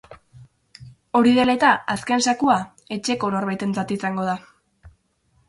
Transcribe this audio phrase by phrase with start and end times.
[1.19, 2.57] Hori dela eta, azken zakua
[2.97, 4.37] etxeko norbaitentzat izango da.